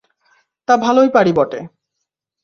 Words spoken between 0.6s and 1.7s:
তা ভালোই পারি বটে।